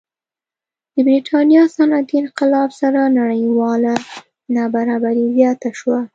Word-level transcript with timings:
د 0.93 0.95
برېټانیا 1.07 1.63
صنعتي 1.75 2.15
انقلاب 2.23 2.69
سره 2.81 3.01
نړیواله 3.19 3.93
نابرابري 4.55 5.25
زیاته 5.35 5.69
شوه. 5.79 5.99